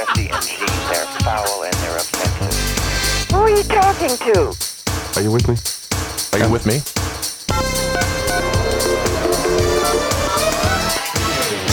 [0.00, 0.66] Jesse and Gene.
[0.88, 3.30] They're foul and they're offensive.
[3.32, 4.56] Who are you talking to?
[5.16, 5.56] Are you with me?
[6.32, 6.80] Are you with me?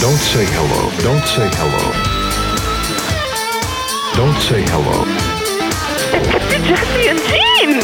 [0.01, 0.91] Don't say hello.
[1.07, 1.93] Don't say hello.
[4.18, 5.05] Don't say hello.
[6.51, 7.82] It's Jesse and Gene.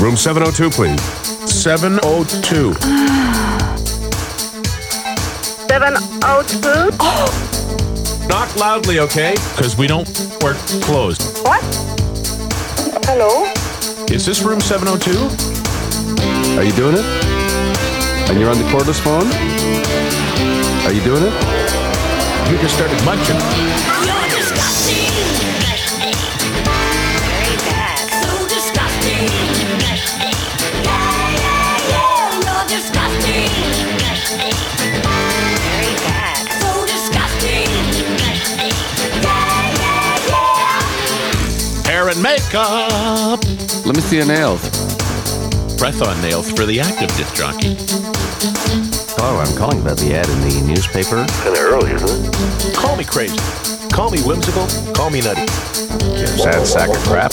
[0.00, 1.02] Room 702, please.
[1.52, 2.74] 702.
[5.66, 6.68] 702?
[6.70, 6.94] Oh.
[7.00, 7.53] oh, oh
[8.28, 9.32] Knock loudly, okay?
[9.56, 10.08] Because we don't
[10.42, 11.22] work closed.
[11.44, 11.62] What?
[13.04, 13.44] Hello?
[14.06, 15.10] Is this room 702?
[16.58, 17.04] Are you doing it?
[18.30, 19.26] And you're on the cordless phone?
[20.86, 21.34] Are you doing it?
[22.50, 24.03] You just started munching.
[42.14, 43.40] And makeup.
[43.84, 44.60] Let me see your nails.
[45.78, 47.76] Press on nails for the active disc jockey.
[49.16, 51.24] Hello, I'm calling about the ad in the newspaper.
[51.42, 52.74] Kinda early, isn't it?
[52.74, 53.38] Call me crazy.
[53.90, 54.66] Call me whimsical.
[54.92, 55.42] Call me nutty.
[56.18, 57.32] You sad sack of crap.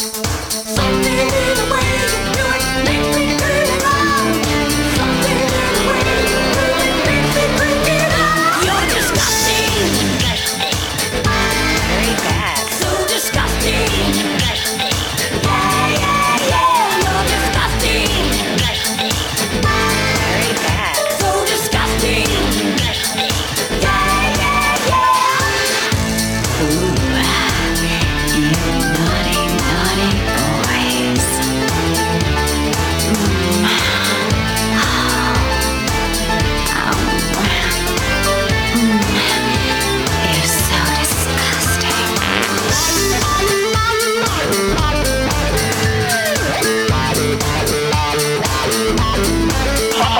[50.11, 50.19] You?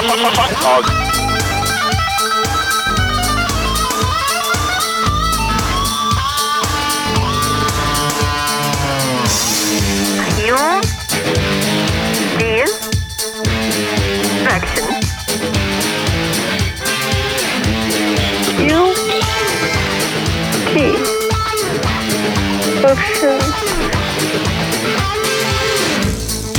[14.47, 14.87] Action.
[18.59, 18.79] You?
[20.71, 20.73] T.
[22.87, 23.39] Action.
[26.53, 26.55] D D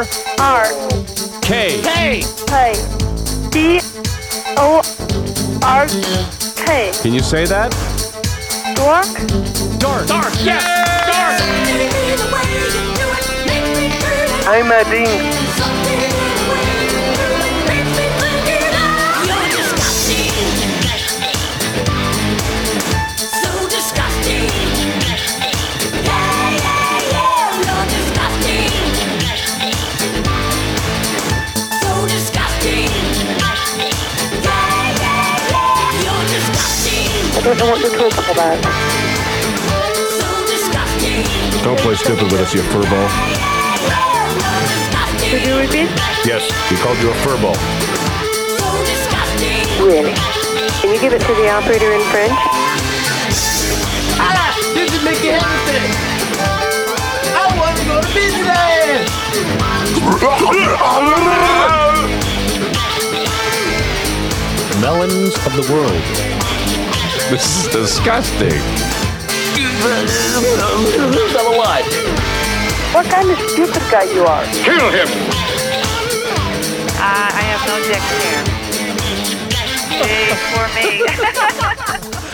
[0.00, 0.06] R
[0.38, 0.64] R.
[1.42, 1.82] K.
[1.82, 2.22] K.
[3.50, 3.80] D.
[4.56, 4.80] O.
[5.62, 5.86] R.
[6.56, 6.92] K.
[7.02, 7.70] Can you say that?
[8.74, 9.04] Dork.
[9.78, 10.06] Dark.
[10.06, 10.32] Dark.
[10.42, 10.64] Yes.
[11.06, 11.38] Dark.
[11.38, 14.48] Something in the way you do it makes me feel alive.
[14.48, 15.79] I'm a ding.
[37.40, 38.60] I don't know what you're talking about.
[41.64, 43.08] Don't play stupid with us, you furball.
[45.24, 45.88] Could you repeat?
[46.28, 47.56] Yes, we called you a furball.
[48.76, 49.86] So.
[49.86, 50.12] Really?
[50.82, 52.36] Can you give it to the operator in French?
[54.74, 55.96] This is Mickey Henderson.
[57.32, 59.08] I want to go to Disneyland.
[64.82, 66.39] Melons of the world.
[67.30, 68.60] This is disgusting.
[72.92, 74.44] What kind of stupid guy you are?
[74.64, 75.06] Kill him!
[76.98, 78.42] Uh, I have no dick here.
[80.02, 82.26] Big for me.